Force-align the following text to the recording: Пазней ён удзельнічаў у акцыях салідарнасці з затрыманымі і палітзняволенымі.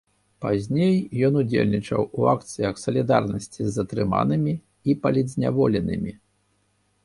Пазней 0.43 0.95
ён 1.27 1.33
удзельнічаў 1.41 2.01
у 2.23 2.25
акцыях 2.33 2.81
салідарнасці 2.85 3.61
з 3.65 3.71
затрыманымі 3.77 4.53
і 4.89 4.99
палітзняволенымі. 5.07 6.11